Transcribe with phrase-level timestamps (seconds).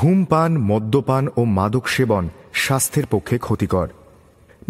[0.00, 3.88] ধূমপান, মদ্যপান ও মাদক সেবন স্বাস্থ্যের পক্ষে ক্ষতিকর।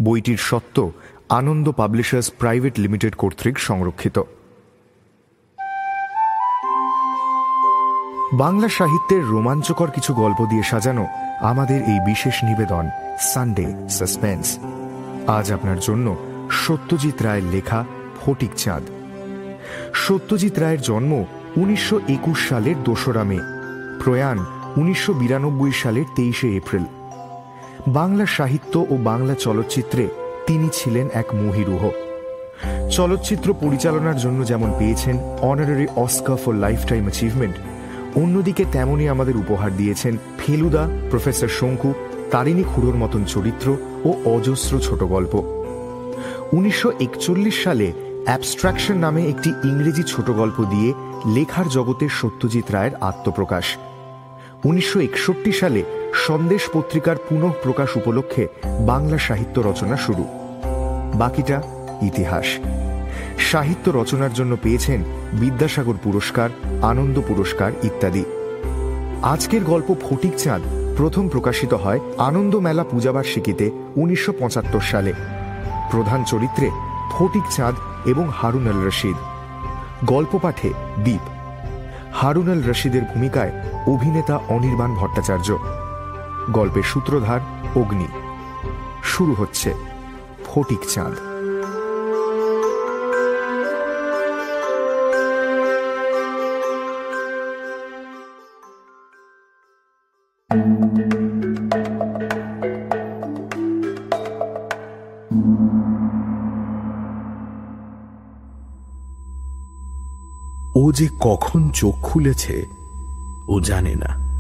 [0.01, 0.93] বইটির সত্য
[1.29, 4.23] আনন্দ পাবলিশার্স প্রাইভেট লিমিটেড কর্তৃক সংরক্ষিত।
[8.33, 11.07] বাংলা সাহিত্যের রোমাঞ্চকর কিছু গল্প দিয়ে সাজানো
[11.41, 12.85] আমাদের এই বিশেষ নিবেদন
[13.21, 14.59] সানডে সাসপেন্স
[15.27, 16.17] আজ আপনার জন্য
[16.51, 17.85] সত্যজিৎ রায়ের লেখা
[18.21, 18.83] ফটিক চাঁদ।
[19.95, 21.25] সত্যজিৎ রায়ের জন্ম
[21.57, 23.39] উনিশশো একুশ সালের দোসরা মে।
[24.05, 24.39] প্রয়াণ
[24.77, 26.85] উনিশশো বিরানব্বই সালের তেইশে এপ্রিল।
[27.89, 30.09] বাংলা সাহিত্য ও বাংলা চলচ্চিত্রে
[30.47, 31.91] তিনি ছিলেন এক মহিরুহ।
[32.91, 36.55] চলচ্চিত্র পরিচালনার জন্য যেমন পেয়েছেন honorary Oscar for
[36.89, 37.57] lifetime achievement
[38.17, 41.93] অন্যদিকে তেমনই আমাদের উপহার দিয়েছেন ফেলুদা, প্রফেসর শঙ্কু,
[42.31, 45.43] তারিণী খুড়োর মতন চরিত্র ও অজস্র ছোট গল্প।
[46.53, 46.93] উনিশশো
[47.65, 47.93] সালে
[48.25, 50.95] অ্যাবস্ট্রাকশন নামে একটি ইংরেজি ছোট গল্প দিয়ে
[51.27, 53.77] লেখার জগতে সত্যজিৎ রায়ের আত্মপ্রকাশ।
[54.65, 58.49] উনিশশো একষট্টি সালে সন্দেশ পত্রিকার পুনঃ প্রকাশ উপলক্ষে
[58.81, 60.25] বাংলা সাহিত্য রচনা শুরু।
[61.15, 61.63] বাকিটা
[62.03, 62.45] ইতিহাস।
[63.39, 66.51] সাহিত্য রচনার জন্য পেয়েছেন বিদ্যাসাগর পুরস্কার,
[66.83, 68.25] আনন্দ পুরস্কার ইত্যাদি।
[69.23, 70.63] আজকের গল্প ফটিক চাঁদ
[70.97, 75.13] প্রথম প্রকাশিত হয় আনন্দ মেলা পূজাবার্ষিকীতে উনিশশো পঁচাত্তর সালে।
[75.91, 76.71] প্রধান চরিত্রে
[77.13, 77.75] ফটিক চাঁদ
[78.09, 79.17] এবং হারুন আল রশিদ।
[80.05, 81.40] গল্প পাঠে দ্বীপ
[82.15, 83.53] হারুন আল রশিদের ভূমিকায়
[83.87, 85.59] অভিনেতা অনির্বাণ ভট্টাচার্য।
[86.53, 87.41] গল্পের সূত্রধার
[87.77, 88.09] অগ্নি।
[89.05, 89.75] শুরু হচ্ছে
[90.47, 91.30] ফটিক চাঁদ
[110.93, 112.67] যে কখন চোখ খুলেছে,
[113.49, 114.31] ও জানে না।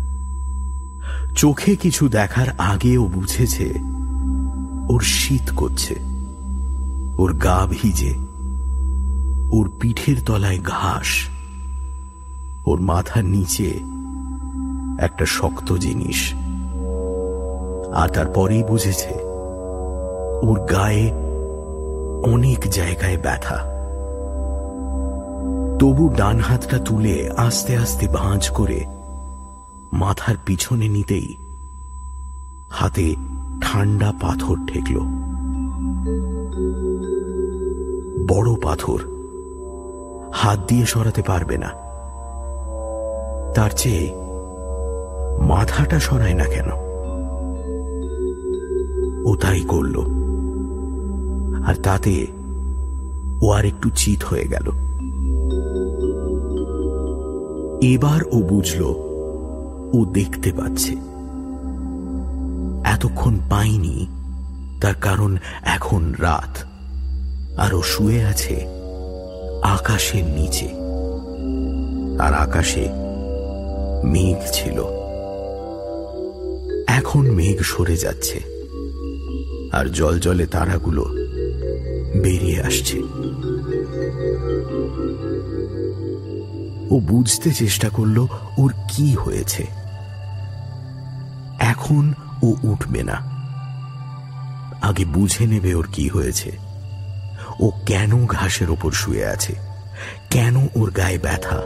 [1.37, 3.75] চোখে কিছু দেখার আগে ও বুঝেছে,
[4.89, 5.95] ওর শীত করছে,
[7.19, 8.15] ওর গা ভিজে,
[9.51, 11.07] ওর পিঠের তলায় ঘাস,
[12.67, 13.81] ওর মাথার নিচে
[15.05, 16.33] একটা শক্ত জিনিস।
[17.95, 19.15] আর তারপরেই বুঝেছে,
[20.47, 21.11] ওর গায়ে
[22.23, 23.70] অনেক জায়গায় ব্যথা।
[25.81, 28.85] তবু ডান হাতটা তুলে আস্তে আস্তে ভাঁজ করে
[29.93, 31.37] মাথার পিছনে নিতেই
[32.71, 33.15] হাতে
[33.61, 34.99] ঠান্ডা পাথর ঠেকল।
[38.29, 38.99] বড় পাথর।
[40.35, 41.67] হাত দিয়ে সরাতে পারবে না।
[43.55, 44.15] তার চেয়ে
[45.41, 46.71] মাথাটা সরায় না কেন?
[49.27, 50.01] ও তাই করল।
[51.65, 52.27] আর তাতে
[53.43, 54.90] ও আর একটু চিত হয়ে গেল।
[57.83, 58.83] এবার ও বুঝল,
[59.93, 60.93] ও দেখতে পাচ্ছে।
[62.85, 64.07] এতক্ষণ পাইনি,
[64.81, 66.59] তার কারণ এখন রাত,
[67.57, 68.67] আর ও শুয়ে আছে
[69.63, 70.69] আকাশের নিচে।
[72.19, 72.89] আর আকাশে
[74.05, 74.85] মেঘ ছিল।
[76.87, 78.41] এখন মেঘ সরে যাচ্ছে,
[79.73, 81.05] আর জল জলে তারাগুলো
[82.23, 82.99] বেরিয়ে আসছে।
[86.91, 88.27] ও বুঝতে চেষ্টা করল
[88.59, 89.67] ওর কি হয়েছে।
[91.59, 93.31] এখন ও উঠবে না।
[94.83, 96.53] আগে বুঝে নেবে ওর কি হয়েছে।
[97.61, 99.55] ও কেন ঘাসের ওপর শুয়ে আছে?
[100.31, 101.57] কেন ওর গায়ে ব্যথা?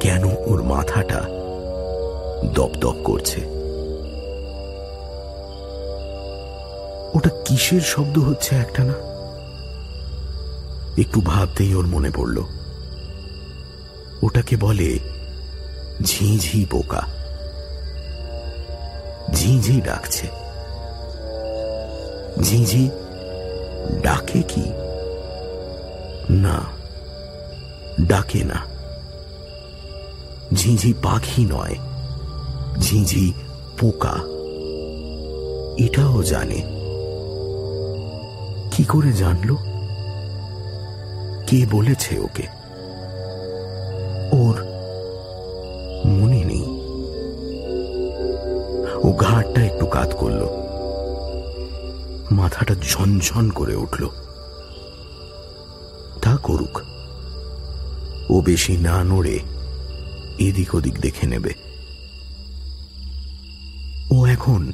[0.00, 1.20] কেন ওর মাথাটা
[2.54, 3.40] দপদপ করছে?
[7.14, 8.94] ওটা কিসের শব্দ হচ্ছে একটা না
[10.98, 12.59] একটু ভাবতেই ওর মনে পড়ল।
[14.22, 14.98] ওটাকে বলে
[16.02, 17.02] ঝিঝি পোকা।
[19.34, 20.28] ঝিঝি ডাকছে।
[22.42, 22.90] ঝিঝি
[24.02, 24.64] ডাকে কি?
[26.30, 26.60] না,
[28.00, 28.66] ডাকে না।
[30.54, 31.76] ঝিঝি পাখি নয়,
[32.80, 33.32] ঝিঝি
[33.78, 34.14] পোকা।
[35.84, 36.62] এটাও জানে।
[38.70, 39.56] কি করে জানলো?
[41.46, 42.59] কে বলেছে ওকে?
[49.30, 50.46] ও একটু কাত করল।
[52.30, 54.08] মাথাটা ঝনঝন করে উঠল।
[56.22, 56.80] তা করুক।
[58.30, 59.38] ও বেশি না নড়ে
[60.38, 61.54] এদিক ওদিক দেখে নেবে।
[64.10, 64.72] ও এখন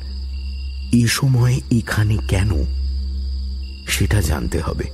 [0.92, 2.50] এ সময় এখানে কেন,
[3.88, 4.84] সেটা জানতে হবে।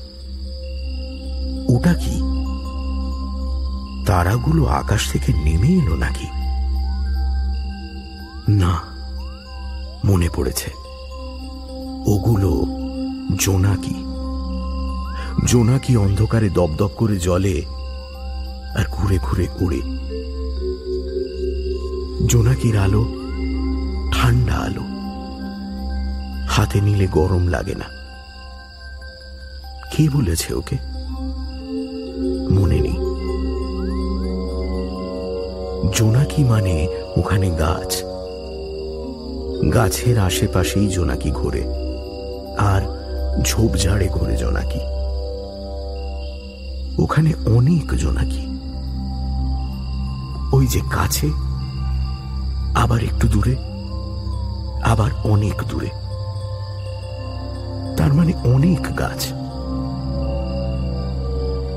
[1.68, 2.20] ওটা কি?
[4.06, 6.41] তারাগুলো আকাশ থেকে নেমে এলো নাকি?
[10.22, 10.70] মনে পড়েছে।
[12.06, 12.50] ওগুলো
[13.38, 13.94] জোনাকি।
[15.46, 17.62] জোনাকি অন্ধকারে দপদপ করে জলে
[18.78, 19.80] আর ঘুরে ঘুরে উড়ে।
[22.26, 23.02] জোনাকির আলো
[24.12, 24.84] ঠান্ডা আলো।
[26.48, 27.88] হাতে নিলে গরম লাগে না।
[29.92, 30.76] কে বলেছে ওকে?
[32.54, 32.98] মনে নেই।
[35.94, 38.11] জোনাকি মানে ওখানে গাছ।
[39.70, 41.64] গাছের আশেপাশেই জোনাকি ঘোরে,
[42.58, 42.82] আর
[43.42, 44.78] ঝোপঝাড়ে ঘোরে জোনাকি।
[47.02, 48.46] ওখানে অনেক জোনাকি।
[50.56, 51.26] ওই যে কাছে,
[52.74, 53.56] আবার একটু দূরে,
[54.82, 55.86] আবার অনেক দূরে।
[57.96, 59.32] তার মানে অনেক গাছ।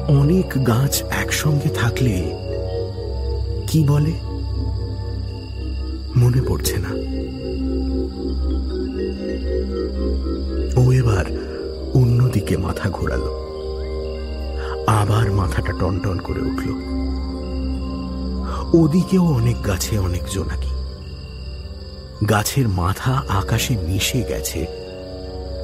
[0.10, 2.36] অনেক গাছ একসঙ্গে থাকলে,
[3.68, 4.35] কি বলে?
[6.26, 6.92] মনে পড়ছে না।
[10.82, 11.26] ও এবার
[11.94, 13.46] অন্যদিকে মাথা ঘোরালো।
[14.88, 16.70] আবার মাথাটা টনটন করে উঠল।
[18.82, 20.70] ওদিকেও অনেক গাছে অনেক জোনাকি
[22.30, 24.66] গাছের মাথা আকাশে মিশে গেছে,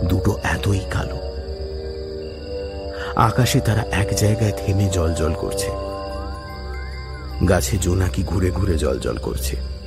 [0.05, 1.17] দুটো এতই কালো।
[3.15, 5.69] আকাশে তারা এক জায়গায় থেমে জল জল করছে।
[7.49, 9.80] গাছে জোনাকি ঘুরে ঘুরে জল জল করছে।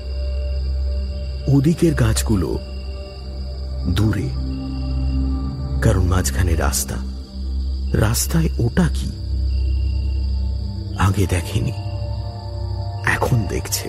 [1.49, 2.59] ওদিকের গাছগুলো
[3.89, 4.29] দূরে,
[5.83, 6.95] কারণ মাঝখানে রাস্তা।
[7.93, 9.11] রাস্তায় ওটা কি?
[10.99, 11.73] আগে দেখেনি।
[13.07, 13.89] এখন দেখছে।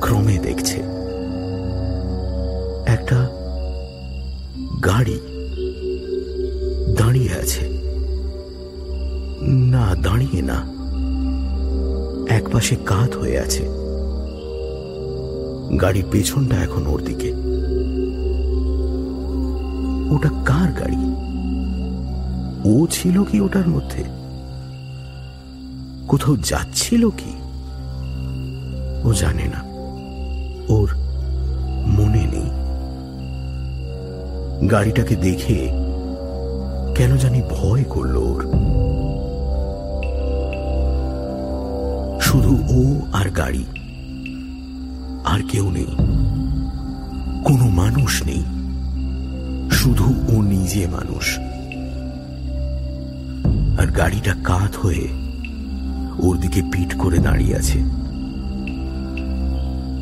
[0.00, 0.82] ক্রমে দেখছে।
[2.86, 3.28] একটা
[4.84, 5.20] গাড়ি
[6.98, 7.68] দাঁড়িয়ে আছে।
[9.48, 10.66] না, দাঁড়িয়ে না।
[12.34, 13.75] একপাশে কাত হয়ে আছে।
[15.80, 17.32] গাড়ির পেছনটা এখন ওর দিকে।
[20.14, 21.26] ওটা কার গাড়ি?
[22.64, 24.04] ও ছিল কি ওটার মধ্যে?
[26.08, 27.32] কোথাও যাচ্ছিল কি?
[29.04, 29.62] ও জানে না।
[30.68, 30.96] ওর
[31.86, 32.50] মনে নেই।
[34.68, 35.68] গাড়িটাকে দেখে
[36.94, 38.42] কেন জানি ভয় করল ওর।
[42.20, 43.64] শুধু ও আর গাড়ি।
[45.36, 45.86] আর কেউ নেই।
[47.44, 48.44] কোনো মানুষ নেই।
[49.70, 51.38] শুধু ও নিজে মানুষ।
[53.80, 55.08] আর গাড়িটা কাত হয়ে
[56.18, 57.78] ওর দিকে পিট করে দাঁড়িয়ে আছে।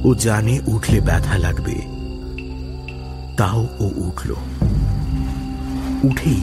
[0.05, 1.75] ও জানে উঠলে ব্যথা লাগবে।
[3.37, 4.35] তাও ও উঠল।
[6.03, 6.41] উঠেই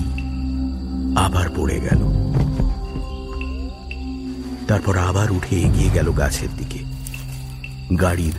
[1.16, 2.00] আবার পড়ে গেল।
[4.68, 6.80] তারপর আবার উঠে এগিয়ে গেল গাছের দিকে।
[7.96, 8.34] গাড়ির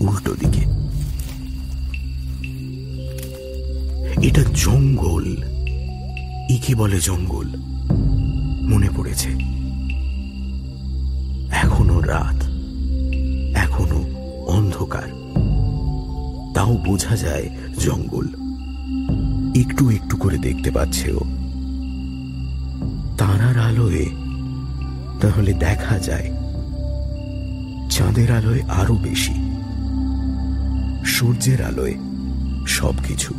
[0.00, 0.78] উল্টো দিকে।
[4.28, 5.36] এটা জঙ্গল।
[6.50, 7.46] ইকে বলে জঙ্গল?
[8.68, 9.28] মনে পড়েছে।
[11.50, 12.44] এখনও রাত।
[13.56, 14.04] এখনও
[14.46, 15.08] অন্ধকার।
[16.54, 18.26] তাও বোঝা যায় জঙ্গল।
[19.60, 21.20] একটু একটু করে দেখতে পাচ্ছে ও।
[23.18, 24.06] তারার আলোয়
[25.20, 26.32] তাহলে দেখা যায়।
[27.90, 29.47] চাঁদের আলোয় আরও বেশি।
[31.08, 31.94] সূর্যের আলোয়
[32.66, 33.34] সবকিছু।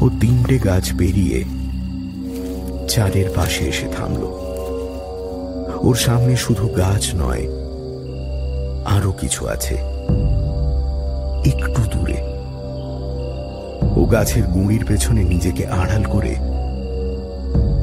[0.00, 1.44] ও তিনটে গাছ পেরিয়ে
[2.88, 4.22] চাঁদের পাশে এসে থামল।
[5.80, 7.44] ওর সামনে শুধু গাছ নয়,
[8.84, 9.76] আরও কিছু আছে।
[11.44, 12.18] একটু দূরে।
[13.96, 16.32] ও গাছের গুঁড়ির পেছনে নিজেকে আড়াল করে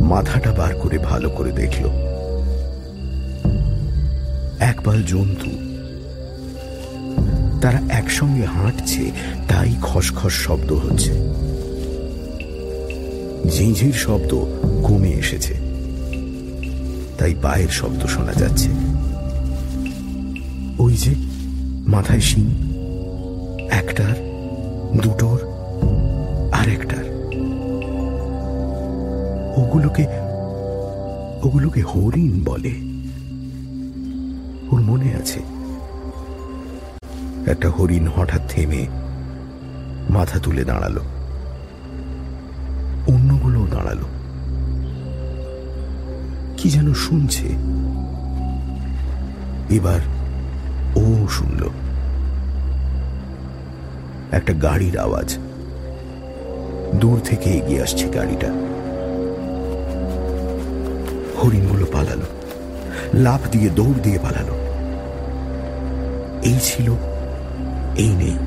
[0.01, 2.15] মাথাটা বার করে ভালো করে দেখল।
[4.66, 5.50] একপাল জন্তু।
[7.62, 9.12] তারা একসঙ্গে হাঁটছে,
[9.48, 11.14] তাই খসখস শব্দ হচ্ছে।
[13.50, 14.46] ঝিঝির শব্দ
[14.84, 15.54] কমে এসেছে।
[17.18, 18.70] তাই পায়ের শব্দ শোনা যাচ্ছে।
[20.80, 21.16] ওই যে
[21.88, 22.46] মাথায় শিং,
[23.72, 24.16] একটার,
[25.04, 25.40] দুটোর
[26.52, 27.06] আর একটার
[29.58, 30.06] ওগুলোকে
[31.44, 32.95] ওগুলোকে হরিণ বলে।
[35.25, 35.39] ওর আছে
[37.51, 38.88] একটা হরিণ হঠাৎ থেমে
[40.10, 40.98] মাথা তুলে দাঁড়াল।
[43.08, 43.98] অন্যগুলোও দাঁড়াল।
[46.58, 47.48] কি যেন শুনছে।
[49.70, 50.00] এবার
[50.96, 51.70] ও শুনল।
[54.32, 55.38] একটা গাড়ির আওয়াজ।
[56.96, 58.48] দূর থেকে এগিয়ে আসছে গাড়িটা।
[61.44, 62.25] হরিণগুলো পালালো।
[63.13, 64.65] লাফ দিয়ে দৌড় দিয়ে পালালো।
[66.46, 66.96] এই ছিল,
[67.96, 68.38] এই নেই।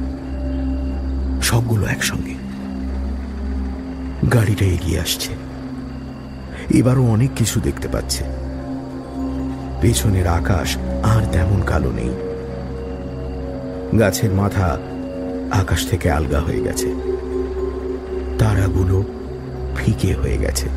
[1.43, 2.35] সবগুলো একসঙ্গে।
[4.29, 5.33] গাড়িটা এগিয়ে আসছে।
[6.79, 8.25] এবারও অনেক কিছু দেখতে পাচ্ছে।
[9.81, 12.11] পেছনের আকাশ আর তেমন কালো নেই।
[13.99, 14.79] গাছের মাথা
[15.51, 16.95] আকাশ থেকে আলগা হয়ে গেছে।
[18.39, 19.05] তারাগুলো
[19.77, 20.69] ফিকে হয়ে গেছে।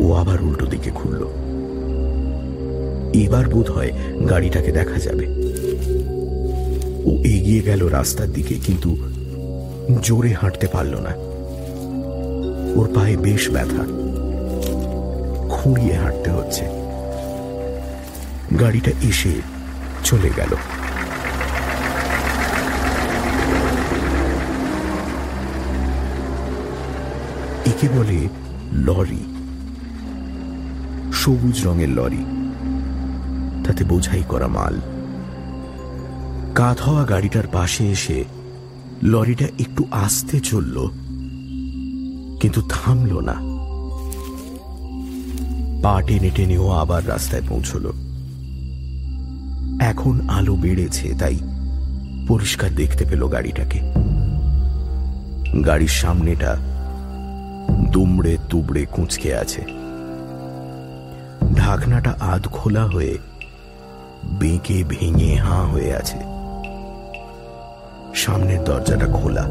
[0.00, 1.53] ও আবার উল্টো দিকে খুলল।
[3.14, 3.92] এবার বোধ হয়
[4.30, 5.26] গাড়িটাকে দেখা যাবে।
[7.04, 8.96] ও এগিয়ে গেল রাস্তার দিকে, কিন্তু
[10.02, 11.10] জোরে হাঁটতে পারল না।
[12.80, 13.84] ওর পায়ে বেশ ব্যথা।
[15.48, 16.64] খুঁড়িয়ে হাঁটতে হচ্ছে।
[18.60, 19.40] গাড়িটা এসে
[20.04, 20.54] চলে গেল।
[27.66, 28.28] একে বলে
[28.72, 29.24] লরি।
[31.12, 32.43] সবুজ রঙের লরি।
[33.64, 34.74] তাতে বোঝাই করা মাল।
[36.54, 38.18] কাত হওয়া গাড়িটার পাশে এসে
[39.02, 40.76] লরিটা একটু আস্তে চলল,
[42.40, 43.36] কিন্তু থামল না।
[45.82, 47.84] পা টেনে টেনেও আবার রাস্তায় পৌঁছল।
[49.80, 51.36] এখন আলো বেড়েছে, তাই
[52.28, 53.80] পরিষ্কার দেখতে পেল গাড়িটাকে।
[55.66, 56.50] গাড়ির সামনেটা
[57.92, 59.62] দুমড়ে তুবড়ে কুঁচকে আছে।
[61.54, 63.12] ঢাকনাটা আধ খোলা হয়ে
[64.38, 66.18] বেঁকে ভেঙে হাঁ হয়ে আছে।
[68.14, 69.50] সামনের দরজাটা খোলা।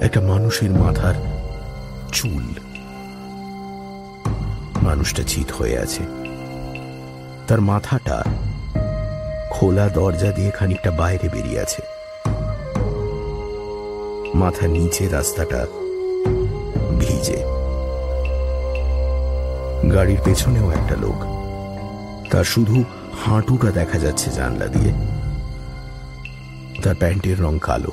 [0.00, 1.14] একটা মানুষের মাথার
[2.12, 2.54] চুল।
[4.82, 6.02] মানুষটা চিত হয়ে আছে।
[7.48, 8.22] তার মাথাটা
[9.50, 11.82] খোলা দরজা দিয়ে খানিকটা বাইরে বেরিয়ে আছে।
[14.34, 15.66] মাথা নিচে রাস্তাটা
[16.98, 17.44] ভিজে।
[19.92, 21.33] গাড়ির পেছনেও একটা লোক।
[22.34, 22.84] তার শুধু
[23.26, 24.92] হাঁটুটা দেখা যাচ্ছে জানলা দিয়ে।
[26.82, 27.92] তার প্যান্টের রং কালো।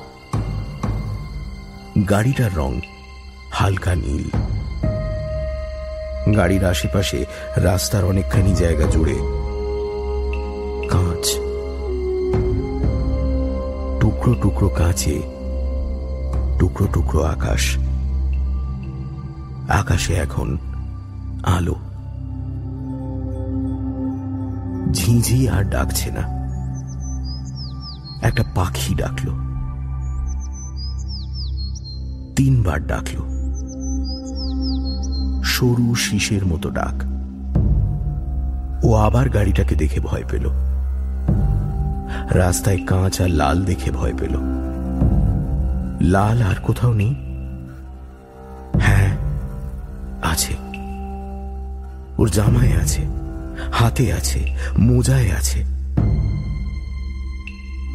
[2.10, 2.80] গাড়িটার রং
[3.52, 4.30] হালকা নীল।
[6.36, 9.14] গাড়ির আশেপাশে রাস্তার অনেকখানি জায়গা জুড়ে
[10.88, 11.26] কাঁচ।
[14.00, 15.22] টুকরো টুকরো কাঁচে
[16.58, 17.76] টুকরো টুকরো আকাশ।
[19.68, 20.58] আকাশে এখন
[21.42, 21.91] আলো।
[24.92, 26.42] ঝিঝি আর ডাকছে না।
[28.22, 29.32] একটা পাখি ডাকলো।
[32.36, 33.32] তিনবার ডাকলো।
[35.44, 37.04] সরু শীষের মতো ডাক।
[38.84, 40.50] ও আবার গাড়িটাকে দেখে ভয় পেল।
[42.30, 44.36] রাস্তায় কাঁচ আর লাল দেখে ভয় পেল।
[46.00, 47.14] লাল আর কোথাও নেই।
[48.80, 49.16] হ্যাঁ
[50.22, 50.54] আছে।
[52.18, 53.02] ওর জামায় আছে।
[53.72, 54.40] হাতে আছে,
[54.78, 55.64] মোজায় আছে।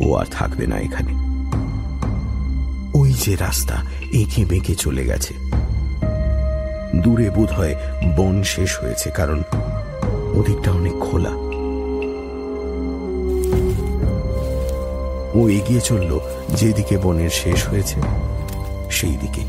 [0.05, 1.13] ও আর থাকবে না এখানে।
[2.97, 5.33] ওই যে রাস্তা, এঁকে বেঁকে চলে গেছে।
[6.95, 7.75] দূরে বোধ হয়
[8.17, 9.43] বন শেষ হয়েছে, কারণ
[10.33, 11.33] ওদিকটা অনেক খোলা।
[15.39, 16.19] ও এগিয়ে চলল,
[16.55, 18.01] যেদিকে বনের শেষ হয়েছে,
[18.91, 19.41] সেই দিকে।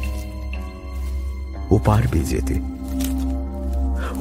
[1.70, 2.54] ও পারবে যেতে।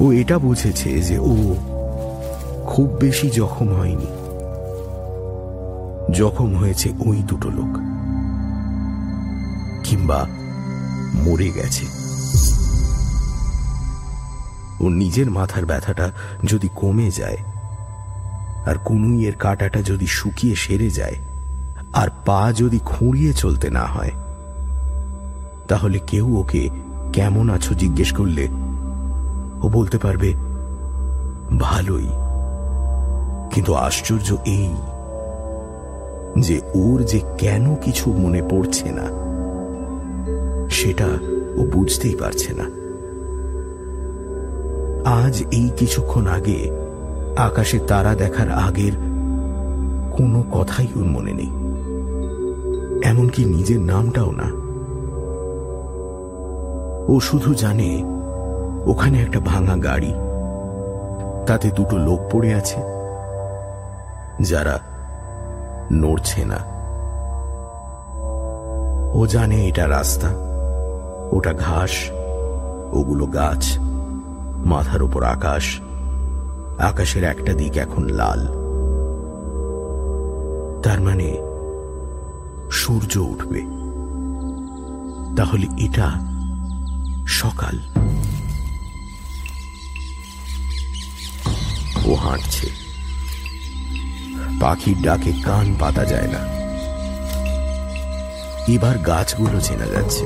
[0.00, 1.56] ও এটা বুঝেছে যে ও
[2.78, 4.06] খুব বেশি জখম হয়নি।
[6.14, 7.72] জখম হয়েছে ওই দুটো লোক।
[9.84, 10.26] কিংবা
[11.14, 11.84] মরে গেছে।
[14.80, 16.10] ওর নিজের মাথার ব্যথাটা
[16.44, 17.36] যদি কমে যায়,
[18.66, 21.16] আর কুনুইয়ের কাটাটা যদি শুকিয়ে সেরে যায়,
[21.92, 24.10] আর পা যদি খুঁড়িয়ে চলতে না হয়,
[25.68, 26.70] তাহলে কেউ ওকে
[27.12, 28.48] কেমন আছো জিজ্ঞেস করলে
[29.62, 30.34] ও বলতে পারবে,
[31.58, 32.08] ভালোই।
[33.58, 34.68] কিন্তু আশ্চর্য এই
[36.40, 39.06] যে ওর যে কেন কিছু মনে পড়ছে না,
[40.70, 41.08] সেটা
[41.56, 42.66] ও বুঝতেই পারছে না।
[45.22, 46.70] আজ এই কিছুক্ষণ আগে
[47.36, 48.92] আকাশে তারা দেখার আগের
[50.16, 51.50] কোনো কথাই ওর মনে নেই।
[53.02, 54.48] এমনকি নিজের নামটাও না।
[57.08, 58.04] ও শুধু জানে
[58.86, 60.12] ওখানে একটা ভাঙা গাড়ি,
[61.46, 62.97] তাতে দুটো লোক পড়ে আছে।
[64.40, 64.80] যারা
[65.92, 66.78] নড়ছে না।
[69.12, 70.28] ও জানে এটা রাস্তা,
[71.30, 71.90] ওটা ঘাস,
[72.92, 73.78] ওগুলো গাছ,
[74.64, 75.80] মাথার উপর আকাশ,
[76.78, 78.46] আকাশের একটা দিক এখন লাল।
[80.82, 81.38] তার মানে
[82.70, 83.62] সূর্য উঠবে।
[85.36, 86.10] তাহলে এটা
[87.26, 87.78] সকাল।
[92.06, 92.87] ও হাঁটছে।
[94.60, 96.58] পাখির ডাকে কান পাতা যায় না।
[98.68, 100.24] এবার গাছগুলো চেনা যাচ্ছে।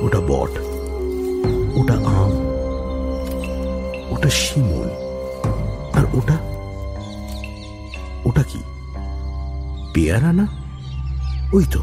[0.00, 0.50] ওটা বট,
[1.78, 2.32] ওটা আম,
[4.10, 4.88] ওটা শিমুল,
[5.92, 6.36] আর ওটা
[8.24, 8.58] ওটা কি?
[9.94, 10.46] পেয়ারা না?
[11.52, 11.80] ওই তো,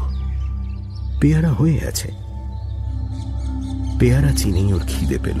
[1.20, 2.12] পেয়ারা হয়ে আছে।
[3.98, 5.40] পেয়ারা চিনেই ওর খিদে পেল।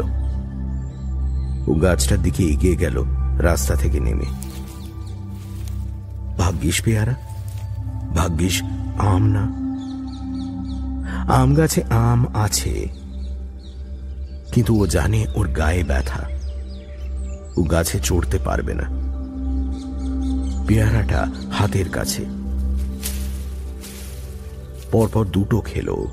[1.66, 3.04] ও গাছটার দিকে এগিয়ে গেল,
[3.38, 4.44] রাস্তা থেকে নেমে।
[6.54, 7.14] ভাগ্যিস পেয়ারা,
[8.14, 8.62] ভাগ্যিস
[8.98, 9.44] আম না।
[11.34, 12.88] আম গাছে আম আছে,
[14.52, 16.22] কিন্তু ও জানে ওর গায়ে ব্যথা।
[17.56, 18.86] ও গাছে চড়তে পারবে না।
[20.66, 22.24] পেয়ারাটা হাতের কাছে।
[24.92, 26.06] পরপর দুটো খেলো।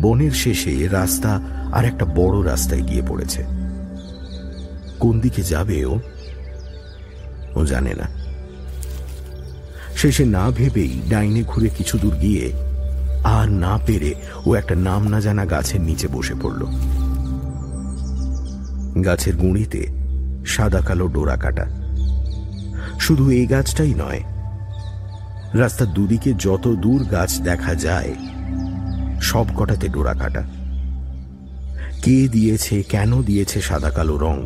[0.00, 1.40] বনের শেষে রাস্তা
[1.72, 3.44] আর একটা বড় রাস্তায় গিয়ে পড়েছে।
[4.98, 8.21] কোন দিকে যাবে ও জানে না।
[10.02, 12.52] শেষে না ভেবেই ডাইনে ঘুরে কিছু দূর গিয়ে
[13.24, 14.14] আর না পেরে
[14.46, 16.60] ও একটা নাম না জানা গাছের নিচে বসে পড়ল।
[19.04, 19.80] গাছের গুঁড়িতে
[20.46, 21.66] সাদা কালো ডোরা কাটা।
[23.00, 24.22] শুধু এই গাছটাই নয়,
[25.54, 28.14] রাস্তার দুদিকে যত দূর গাছ দেখা যায়,
[29.20, 30.42] সব কটাতে ডোরা কাটা।
[32.02, 34.38] কে দিয়েছে, কেন দিয়েছে সাদা কালো রং,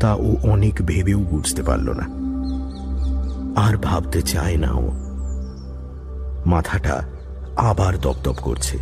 [0.00, 2.06] তা ও অনেক ভেবেও বুঝতে পারল না।
[3.56, 4.90] আর ভাবতে চায় না ও।
[6.46, 7.02] মাথাটা
[7.56, 8.78] আবার দপদপ করছে।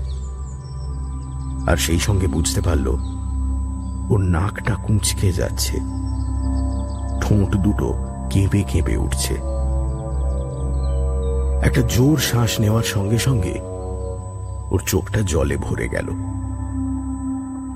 [1.71, 2.89] আর সেই সঙ্গে বুঝতে পারল,
[4.11, 5.79] ওর নাকটা কুঁচকে যাচ্ছে।
[7.21, 7.95] ঠোঁট দুটো
[8.31, 9.35] কেঁপে কেঁপে উঠছে।
[11.67, 13.61] একটা জোর শ্বাস নেওয়ার সঙ্গে সঙ্গে
[14.71, 16.11] ওর চোখটা জলে ভরে গেল।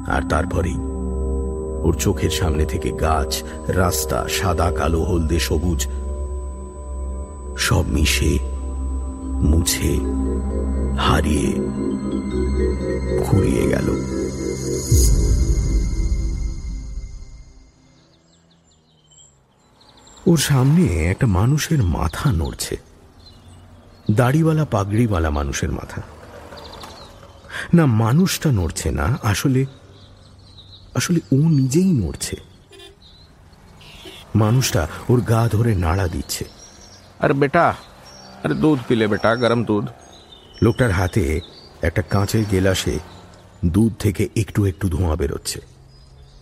[0.08, 0.76] আর তারপরেই
[1.82, 5.86] ওর চোখের সামনে থেকে গাছ, রাস্তা, সাদা, কালো, হলদে, সবুজ
[7.58, 8.38] সব মিশে,
[9.42, 9.98] মুছে,
[10.98, 11.52] হারিয়ে
[13.24, 13.88] খুঁড়িয়ে গেল।
[20.26, 22.76] ওর সামনে একটা মানুষের মাথা নড়ছে।
[24.10, 26.02] দাড়িওয়ালা, পাগড়িওয়ালা মানুষের মাথা।
[27.74, 29.64] না, মানুষটা নড়ছে না, আসলে
[30.94, 32.36] আসলে ও নিজেই নড়ছে।
[34.34, 36.57] মানুষটা ওর গা ধরে নাড়া দিচ্ছে।
[37.20, 37.66] আর বেটা,
[38.44, 39.86] আরে দুধ পিলে বেটা, গরম দুধ।
[40.62, 41.24] লোকটার হাতে
[41.82, 42.94] একটা কাঁচের গেলাসে
[43.66, 45.60] দুধ থেকে একটু একটু ধোঁয়া বেরোচ্ছে।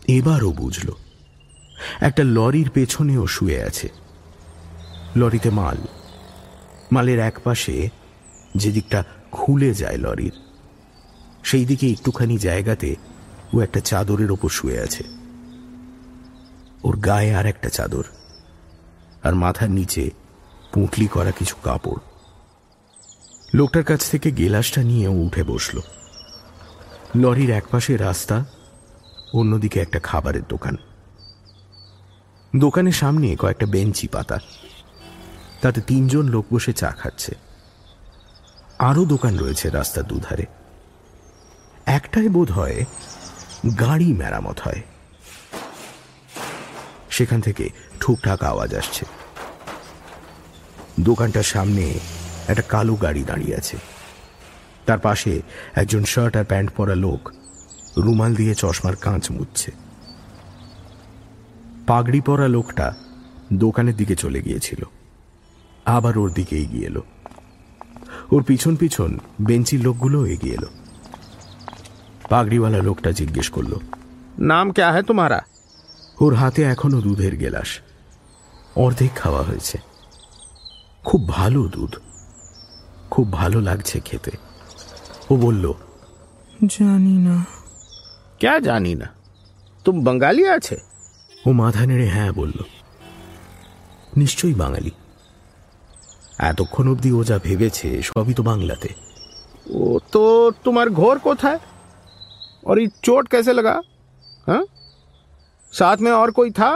[0.08, 0.88] এবারও বুঝল,
[2.00, 3.88] একটা লরির পেছনেও শুয়ে আছে।
[5.16, 5.78] লরিতে মাল,
[6.92, 7.76] মালের এক পাশে
[8.56, 9.00] যে দিকটা
[9.32, 10.36] খুলে যায় লরির,
[11.42, 12.90] সেই দিকে একটুখানি জায়গাতে
[13.54, 15.04] ও একটা চাদরের ওপর শুয়ে আছে।
[16.82, 18.06] ওর গায়ে আর একটা চাদর,
[19.22, 20.04] আর মাথার নিচে
[20.76, 21.98] পুঁটলি করা কিছু কাপড়।
[23.54, 25.80] লোকটার কাছ থেকে গেলাসটা নিয়ে উঠে বসল।
[27.16, 28.44] লরির একপাশে রাস্তা,
[29.32, 30.76] অন্যদিকে একটা খাবারের দোকান।
[32.56, 34.38] দোকানের সামনে কয়েকটা বেঞ্চি পাতা।
[35.60, 37.34] তাতে তিনজন লোক বসে চা খাচ্ছে।
[38.78, 40.46] আরও দোকান রয়েছে রাস্তার দুধারে।
[41.86, 42.84] একটাই বোধ হয়
[43.80, 44.82] গাড়ি মেরামত হয়।
[47.10, 49.06] সেখান থেকে ঠুকঠাক আওয়াজ আসছে।
[51.00, 51.98] দোকানটার সামনে
[52.48, 53.76] একটা কালো গাড়ি দাঁড়িয়ে আছে।
[54.86, 55.42] তার পাশে
[55.74, 57.32] একজন শার্ট আর প্যান্ট পরা লোক
[57.96, 59.72] রুমাল দিয়ে চশমার কাঁচ মুচ্ছে
[61.86, 62.94] পাগড়ি পরা লোকটা
[63.52, 64.82] দোকানের দিকে চলে গিয়েছিল।
[65.84, 67.02] আবার ওর দিকে এগিয়ে এলো।
[68.32, 70.66] ওর পিছন পিছন বেঞ্চির লোকগুলো এগিয়ে এলো।
[72.28, 73.74] পাগড়িওয়ালা লোকটা জিজ্ঞেস করল
[74.38, 75.42] নাম ক্যা হ্যাঁ তোমারা?
[76.20, 77.78] ওর হাতে এখনও দুধের গেলাস।
[78.76, 79.78] অর্ধেক খাওয়া হয়েছে।
[81.05, 81.93] খুব ভালো দুধ
[83.11, 84.33] খুব ভালো লাগছে খেতে
[85.29, 85.65] ও বলল
[86.69, 87.37] জানি না
[88.41, 89.07] क्या जानी ना
[89.85, 90.77] तुम बंगाली আছে
[91.43, 92.57] ও মাথা নেড়ে হ্যাঁ বলল
[94.13, 94.91] নিশ্চয়ই বাঙালি
[96.43, 98.89] এতক্ষণ অবধি ও যা ভেবেছে সবই তো বাংলাতে
[99.73, 100.23] वो तो
[100.65, 101.59] तुम्हार घोर কোথায়
[102.63, 103.75] और ये चोट कैसे लगा
[104.47, 104.63] हाँ
[105.73, 106.71] साथ में और कोई था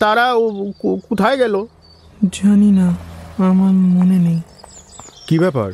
[0.00, 1.54] तारा उ- कु- কোথায় গেল
[2.36, 2.88] জানি না
[3.37, 4.41] আমার মনে নেই।
[5.27, 5.71] কি ব্যাপার?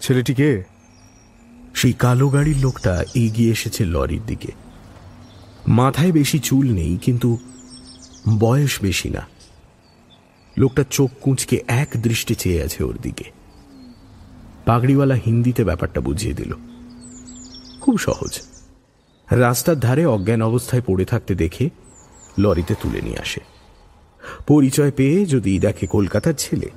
[0.00, 0.64] ছেলেটিকে
[1.74, 4.52] সেই কালো গাড়ির লোকটা এগিয়ে এসেছে লরির দিকে।
[5.68, 7.38] মাথায় বেশি চুল নেই কিন্তু
[8.38, 9.26] বয়স বেশি না।
[10.58, 13.24] লোকটা চোখ কুঁচকে এক দৃষ্টি চেয়ে আছে ওর দিকে।
[14.64, 16.54] পাগড়িওয়ালা হিন্দিতে ব্যাপারটা বুঝিয়ে দিল।
[17.80, 18.40] খুব সহজ।
[19.30, 21.70] রাস্তার ধারে অজ্ঞান অবস্থায় পড়ে থাকতে দেখে
[22.38, 23.40] লরিতে তুলে নিয়ে আসে।
[24.46, 26.70] পরিচয় পেয়ে যদি দেখে কলকাতার ছেলে।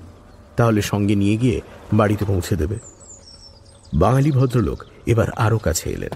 [0.56, 1.62] তাহলে সঙ্গে নিয়ে গিয়ে
[1.94, 2.80] বাড়িতে পৌঁছে দেবে।
[3.94, 6.10] বাঙালি ভদ্রলোক এবার আরও কাছে এলেন।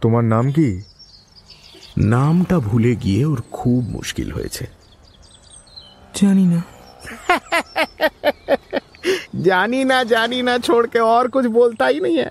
[0.00, 0.82] তোমার নাম কি?
[1.98, 4.66] নামটা ভুলে গিয়ে ওর খুব মুশকিল হয়েছে।
[6.14, 6.62] জানি না।
[9.42, 12.24] জানি না জানি না ছোড়কে আর কিছু বলতাই নেই।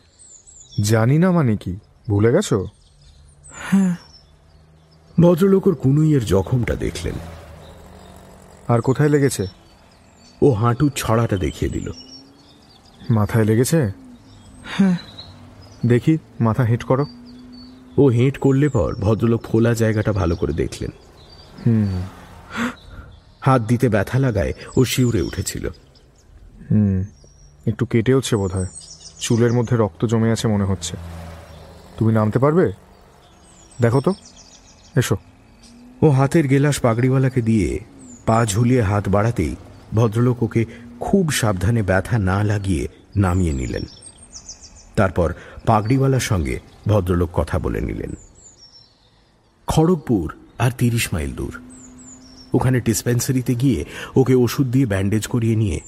[0.82, 1.80] জানি না মানে কি?
[2.10, 2.68] ভুলে গেছো?
[3.52, 3.96] হ্যাঁ।
[5.22, 7.14] ভদ্রলোক ওর কুনুইয়ের জখমটা দেখলেন।
[8.68, 9.48] আর কোথায় লেগেছে?
[10.42, 11.92] ও হাঁটুর ছড়াটা দেখিয়ে দিল।
[13.10, 13.92] মাথায় লেগেছে?
[14.64, 14.98] হ্যাঁ।
[15.86, 17.06] দেখি মাথা হেঁট করো।
[17.98, 20.92] ও হেঁট করলে পর ভদ্রলোক ফোলা জায়গাটা ভালো করে দেখলেন।
[21.66, 22.02] হুম।
[23.42, 25.68] হাত দিতে ব্যথা লাগায় ও শিউরে উঠেছিল।
[26.72, 27.04] হুম।
[27.68, 28.66] একটু কেটেওছে বোধ হয়
[29.20, 30.98] চুলের মধ্যে রক্ত জমে আছে মনে হচ্ছে।
[31.98, 32.72] তুমি নামতে পারবে?
[33.82, 34.14] দেখো তো।
[34.98, 35.18] এসো।
[36.02, 37.80] ও হাতের গেলাস পাগড়িওয়ালাকে দিয়ে
[38.26, 39.56] পা ঝুলিয়ে হাত বাড়াতেই
[39.94, 40.66] ভদ্রলোক ওকে
[41.00, 43.84] খুব সাবধানে ব্যথা না লাগিয়ে নামিয়ে নিলেন।
[44.96, 45.34] তারপর
[45.66, 48.12] পাগড়িওয়ালার সঙ্গে ভদ্রলোক কথা বলে নিলেন।
[49.68, 51.62] খড়গপুর আর তিরিশ মাইল দূর।
[52.54, 55.80] ওখানে ডিসপেন্সারিতে গিয়ে ওকে ওষুধ দিয়ে ব্যান্ডেজ করিয়ে নিয়ে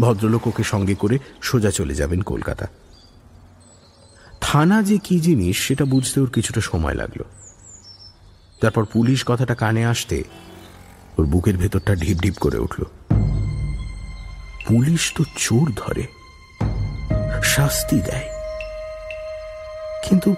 [0.00, 2.66] ভদ্রলোক ওকে সঙ্গে করে সোজা চলে যাবেন কলকাতা।
[4.40, 7.22] থানা যে কি জিনিস সেটা বুঝতে ওর কিছুটা সময় লাগল।
[8.60, 10.24] তারপর পুলিশ কথাটা কানে আসতে
[11.18, 12.84] ওর বুকের ভেতরটা ঢিপ ঢিপ করে উঠল।
[14.66, 16.06] পুলিশ তো চোর ধরে,
[17.42, 18.28] শাস্তি দেয়।
[20.04, 20.34] কিন্তু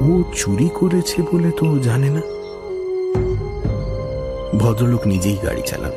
[0.00, 2.20] ও চুরি করেছে বলে তো জানে না।
[4.58, 5.92] ভদ্রলোক নিজেই গাড়ি চালান।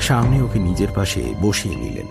[0.00, 2.06] সামনে ওকে নিজের পাশে বসিয়ে নিলেন।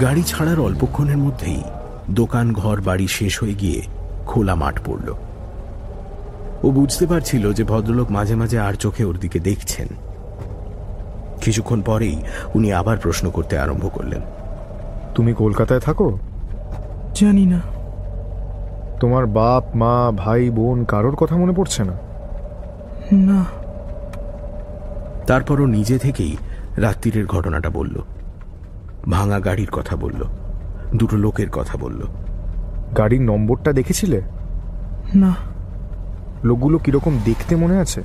[0.00, 1.62] গাড়ি ছাড়ার অল্পক্ষণের মধ্যেই
[2.10, 3.82] দোকান ঘর বাড়ি শেষ হয়ে গিয়ে
[4.26, 5.14] খোলা মাঠ পড়ল।
[6.62, 9.86] ও বুঝতে পারছিল যে ভদ্রলোক মাঝে মাঝে আর চোখে ওর দিকে দেখছেন।
[11.40, 12.22] কিছুক্ষণ পরেই
[12.54, 14.20] উনি আবার প্রশ্ন করতে আরম্ভ করলেন।
[15.14, 16.18] তুমি কলকাতায় থাকো?
[17.14, 17.60] জানি না।
[19.00, 21.92] তোমার বাপ মা ভাই বোন কারোর কথা মনে পড়ছে না?
[23.12, 23.44] না।
[25.26, 26.36] তারপরও নিজে থেকেই
[26.76, 28.02] রাত্রিরের ঘটনাটা বলল।
[29.10, 30.24] ভাঙা গাড়ির কথা বলল।
[30.96, 32.02] দুটো লোকের কথা বলল।
[32.98, 34.20] গাড়ির নম্বরটা দেখেছিলে?
[35.14, 35.51] না।
[36.44, 38.02] লোকগুলো কীরকম দেখতে মনে আছে?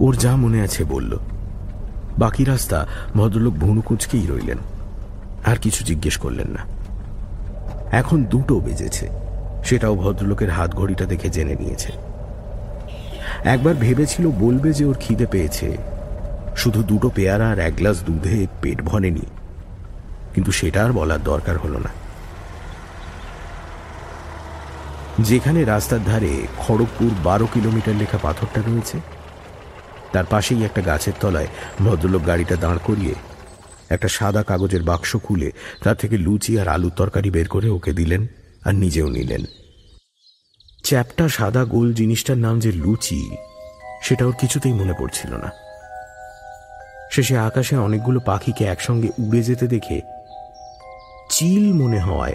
[0.00, 1.18] ওর যা মনে আছে বলল।
[2.18, 4.58] বাকি রাস্তা ভদ্রলোক ভুনুকুচকেই রইলেন।
[5.46, 6.78] আর কিছু জিজ্ঞেস করলেন না।
[7.92, 9.08] এখন দুটো বেজেছে।
[9.64, 11.92] সেটাও ভদ্রলোকের হাত ঘড়িটা দেখে জেনে নিয়েছে।
[13.44, 15.76] একবার ভেবেছিল বলবে যে ওর খিদে পেয়েছে।
[16.56, 19.22] শুধু দুটো পেয়ারা আর এক গ্লাস দুধে পেট ভরেনি।
[20.34, 22.07] কিন্তু সেটা আর বলার দরকার হলো না।
[25.18, 29.00] যেখানে রাস্তার ধারে খড়গপুর বারো কিলোমিটার লেখা পাথরটা রয়েছে।
[30.12, 31.46] তার পাশেই একটা গাছের তলায়
[31.80, 33.14] ভদ্রলোক গাড়িটা দাঁড় করিয়ে
[33.90, 35.52] একটা সাদা কাগজের বাক্স খুলে
[35.84, 38.26] তার থেকে লুচি আর আলুর তরকারি বের করে ওকে দিলেন
[38.64, 39.44] আর নিজেও নিলেন।
[40.84, 43.36] চ্যাপটা সাদা গোল জিনিসটার নাম যে লুচি,
[44.02, 45.50] সেটা ওর কিছুতেই মনে পড়ছিল না।
[47.10, 50.00] শেষে আকাশে অনেকগুলো পাখিকে একসঙ্গে উড়ে যেতে দেখে
[51.30, 52.34] চিল মনে হওয়ায়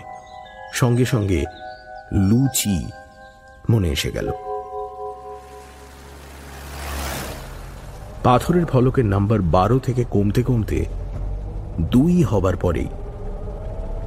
[0.73, 1.45] সঙ্গে সঙ্গে
[2.11, 2.85] লুচি।
[3.69, 4.31] মনে এসে গেল।
[8.23, 10.85] পাথরের ফলকের নাম্বার বারো থেকে কমতে কমতে
[11.81, 12.87] দুই হবার পরেই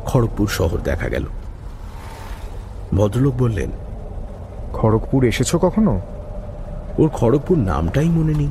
[0.07, 1.25] খড়গপুর শহর দেখা গেল।
[2.95, 3.71] ভদ্রলোক বললেন
[4.73, 6.01] খড়গপুর এসেছ কখনো?
[6.99, 8.51] ওর খড়গপুর নামটাই মনে নেই।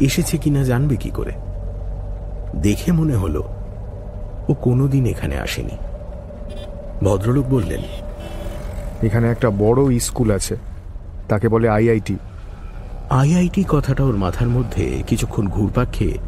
[0.00, 1.32] এসেছে কিনা জানবে কি করে?
[2.56, 3.42] দেখে মনে হলো
[4.48, 5.76] ও কোনোদিন এখানে আসেনি।
[7.04, 7.80] ভদ্রলোক বললেন
[9.02, 10.56] এখানে একটা বড় স্কুল আছে।
[11.28, 12.16] তাকে বলে আইআইটি
[13.10, 16.18] আইআইটি কথাটা ওর মাথার মধ্যে কিছুক্ষণ ঘুরপাক খেয়ে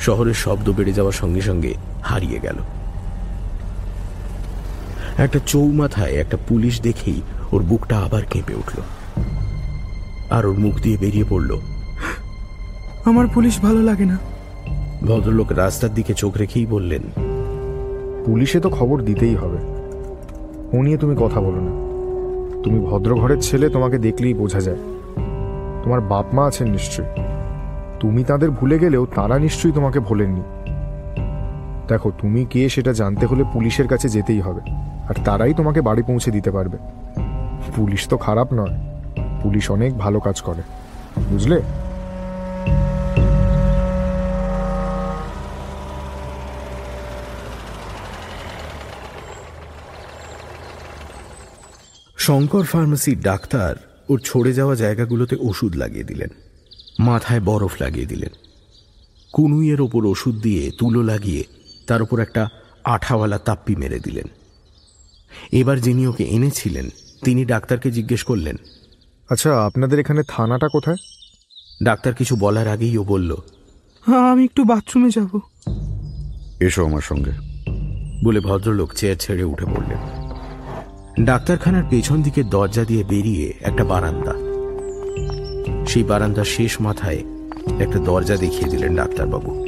[0.00, 2.56] শহরের শব্দ বেড়ে যাওয়ার সঙ্গে সঙ্গে হারিয়ে গেল।
[5.18, 7.20] একটা চৌমাথায় একটা পুলিশ দেখেই
[7.52, 8.80] ওর বুকটা আবার কেঁপে উঠল।
[10.30, 11.58] আর ওর মুখ দিয়ে বেরিয়ে পড়ল
[13.04, 14.18] আমার পুলিশ ভালো লাগে না।
[15.06, 17.02] ভদ্রলোক রাস্তার দিকে চোখ রেখেই বললেন
[18.26, 19.77] পুলিশে তো খবর দিতেই হবে।
[20.72, 21.70] ও নিয়ে তুমি কথা বলো না।
[22.62, 24.76] তুমি ভদ্র ঘরের ছেলে, তোমাকে দেখলেই বোঝা যায়।
[25.84, 27.06] তোমার বাপ মা আছেন নিশ্চয়ই।
[28.00, 30.42] তুমি তাদের ভুলে গেলেও তারা নিশ্চয়ই তোমাকে ভোলেননি।
[31.88, 34.60] দেখো, তুমি কে সেটা জানতে হলে পুলিশের কাছে যেতেই হবে,
[35.08, 36.78] আর তারাই তোমাকে বাড়ি পৌঁছে দিতে পারবে।
[37.76, 38.76] পুলিশ তো খারাপ নয়।
[39.42, 40.62] পুলিশ অনেক ভালো কাজ করে।
[41.30, 41.62] বুঝলে?
[52.28, 53.76] শঙ্কর ফার্মেসির ডাক্তার
[54.08, 56.28] ওর ছড়ে যাওয়া জায়গাগুলোতে ওষুধ লাগিয়ে দিলেন।
[56.98, 58.28] মাথায় বরফ লাগিয়ে দিলেন।
[59.32, 61.44] কুনুইয়ের ওপর ওষুধ দিয়ে তুলো লাগিয়ে
[61.86, 62.48] তার উপর একটা
[62.84, 64.26] আঠাওয়ালা তাপ্পি মেরে দিলেন।
[65.52, 66.90] এবার যিনি ওকে এনেছিলেন
[67.24, 68.56] তিনি ডাক্তারকে জিজ্ঞেস করলেন
[69.28, 70.96] আচ্ছা আপনাদের এখানে থানাটা কোথায়?
[71.82, 73.36] ডাক্তার কিছু বলার আগেই ও বলল
[74.06, 75.40] আমি একটু বাথরুমে যাব।
[76.60, 77.32] এসো আমার সঙ্গে।
[78.24, 80.17] বলে ভদ্রলোক চেয়ার ছেড়ে উঠে পড়লেন।
[81.24, 84.32] ডাক্তারখানার পেছন দিকে দরজা দিয়ে বেরিয়ে একটা বারান্দা।
[85.86, 87.22] সেই বারান্দার শেষ মাথায়
[87.78, 89.64] একটা দরজা দেখিয়ে দিলেন ডাক্তারবাবু।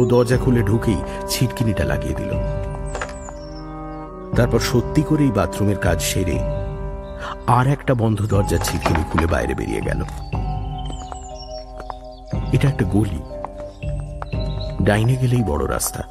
[0.00, 0.96] ও দরজা খুলে ঢুকেই
[1.28, 2.30] ছিটকিনিটা লাগিয়ে দিল।
[4.36, 6.38] তারপর সত্যি করেই বাথরুমের কাজ সেরে
[7.46, 10.02] আর একটা বন্ধ দরজার ছিটকিনি খুলে বাইরে বেরিয়ে গেল।
[12.52, 13.22] এটা একটা গলি।
[14.82, 16.02] ডাইনে গেলেই বড় রাস্তা।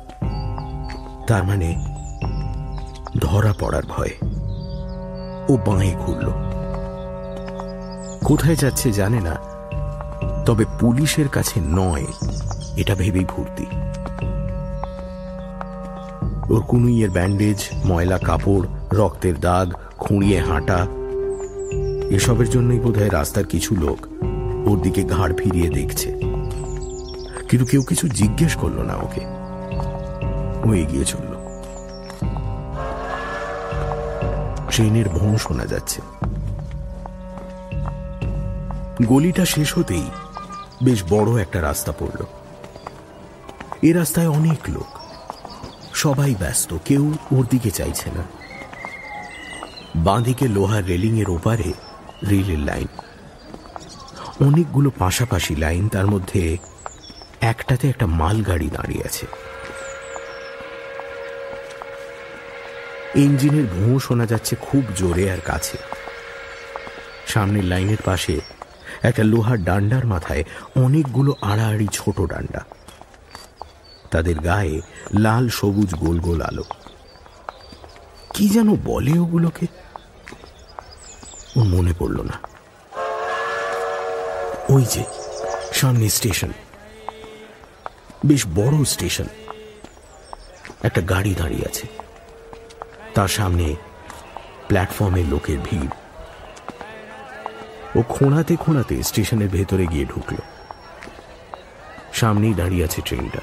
[1.27, 1.92] তার মানে
[3.23, 4.09] ধরা পড়ার ভয়।
[5.49, 6.31] ও বাঁয়ে ঘুরল।
[8.25, 9.36] কোথায় যাচ্ছে জানে না,
[10.45, 12.05] তবে পুলিশের কাছে নয়,
[12.77, 13.65] এটা ভেবেই ভর্তি।
[16.53, 20.88] ওর কুনুইয়ের ব্যান্ডেজ, ময়লা কাপড়, রক্তের দাগ, খুঁড়িয়ে হাঁটা,
[22.09, 24.07] এসবের জন্যই বোধহয় রাস্তার কিছু লোক
[24.67, 26.12] ওর দিকে ঘাড় ফিরিয়ে দেখছে।
[27.49, 29.21] কিন্তু কেউ কিছু জিজ্ঞেস করল না ওকে।
[30.69, 31.33] ও এগিয়ে চলল।
[34.73, 36.01] ট্রেনের ভোঁ শোনা যাচ্ছে।
[39.05, 40.03] গলিটা শেষ হতেই
[40.83, 42.25] বেশ বড় একটা রাস্তা পড়ল।
[43.81, 44.86] এ রাস্তায় অনেক লোক।
[45.93, 48.23] সবাই ব্যস্ত, কেউ ওর দিকে চাইছে না।
[49.95, 51.73] বাঁদিকে লোহার রেলিং এর ওপারে
[52.29, 52.88] রেলের লাইন।
[54.45, 56.57] অনেকগুলো পাশাপাশি লাইন, তার মধ্যে
[57.41, 59.27] একটাতে একটা মালগাড়ি দাঁড়িয়ে আছে।
[63.15, 65.78] ইঞ্জিনের ভোঁ শোনা যাচ্ছে খুব জোরে আর কাছে।
[67.28, 68.41] সামনের লাইনের পাশে
[69.02, 70.43] একটা লোহার ডান্ডার মাথায়
[70.76, 72.65] অনেকগুলো আড়াআড়ি ছোট ডান্ডা।
[74.12, 74.82] তাদের গায়ে
[75.19, 76.63] লাল, সবুজ, গোল গোল আলো।
[78.34, 79.65] কি যেন বলে ওগুলোকে?
[81.58, 82.47] ও মনে পড়ল না।
[84.69, 85.04] ওই যে,
[85.73, 86.52] সামনে স্টেশন।
[88.26, 89.26] বেশ বড় স্টেশন।
[90.84, 92.02] একটা গাড়ি দাঁড়িয়ে আছে।
[93.13, 93.76] তার সামনে
[94.67, 95.91] প্ল্যাটফর্মে লোকের ভিড়।
[97.95, 100.36] ও খোঁড়াতে খোঁড়াতে স্টেশনের ভেতরে গিয়ে ঢুকল।
[102.13, 103.41] সামনেই দাঁড়িয়ে আছে ট্রেনটা।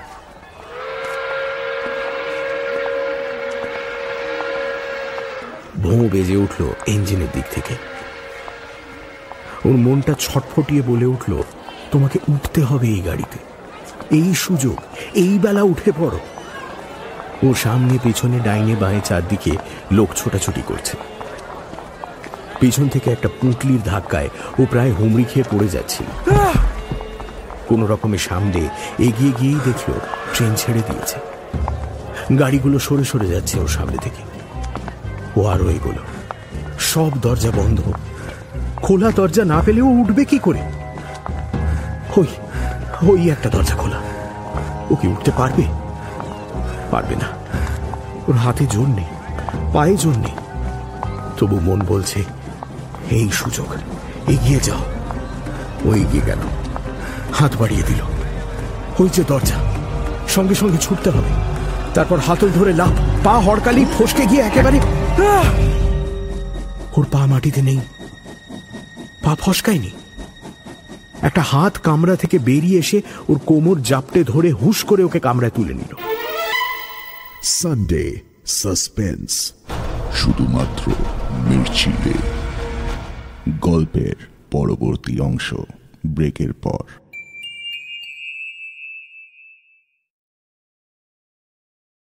[5.83, 7.74] ভোঁ বেজে উঠল ইঞ্জিনের দিক থেকে।
[9.64, 11.42] ওর মনটা ছটফটিয়ে বলে উঠল,
[11.90, 13.38] তোমাকে উঠতে হবে এই গাড়িতে।
[14.11, 14.76] এই সুযোগ,
[15.14, 16.20] এই বেলা উঠে পড়ো।
[17.42, 19.57] ও সামনে পিছনে ডাইনে বাঁয়ে চারদিকে
[19.92, 20.96] লোক ছোটাছুটি করছে।
[22.61, 26.35] পিছন থেকে একটা পুঁটলির ধাক্কায় ও প্রায় হুমড়ি খেয়ে পড়ে যাচ্ছিল।
[27.68, 29.92] কোন রকমের সামনে এগিয়ে গিয়েই দেখল
[30.35, 31.16] ট্রেন ছেড়ে দিয়েছে।
[32.38, 34.22] গাড়িগুলো সরে সরে যাচ্ছে ওর সামনে থেকে।
[35.40, 36.03] ও আরও এগোলো।
[36.79, 37.92] সব দরজা বন্ধ।
[38.83, 40.59] খোলা দরজা না পেলেও উঠবে কি করে?
[42.16, 42.26] ওই
[43.03, 43.96] ওই একটা দরজা খোলা।
[44.90, 45.79] ও কি উঠতে পারবে?
[46.90, 47.29] পারবে না।
[48.29, 49.11] ওর হাতে জোর নেই,
[49.72, 50.37] পায়ে জোর নেই।
[51.38, 52.24] তবু মন বলছে,
[53.11, 53.68] এই সুযোগ,
[54.29, 54.83] এগিয়ে যাও।
[55.85, 56.38] ও এগিয়ে গেল,
[57.33, 58.00] হাত বাড়িয়ে দিল।
[58.98, 59.59] ওই যে দরজা,
[60.29, 61.33] সঙ্গে সঙ্গে ছুটতে হবে।
[61.94, 62.92] তারপর হাতল ধরে লাভ
[63.24, 64.79] পা হড়কালি, ফসকে গিয়ে একেবারে!
[66.96, 67.81] ওর পা মাটিতে নেই,
[69.22, 69.90] পা ফসকায়নি।
[71.22, 75.74] একটা হাত কামড়া থেকে বেরিয়ে এসে ওর কোমর জাপটে ধরে হুশ করে ওকে কামড়ায় তুলে
[75.74, 76.09] নিল।
[77.42, 79.53] সানডে সাসপেন্স
[80.14, 80.92] শুধুমাত্র
[81.48, 82.12] মির্চিলে।
[83.61, 84.16] গল্পের
[84.50, 85.55] পরবর্তী অংশ
[86.07, 87.09] ব্রেকের পর।